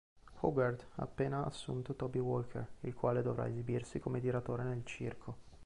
[0.39, 5.35] Hogarth ha appena assunto Toby Walker il quale dovrà esibirsi come tiratore nel circo.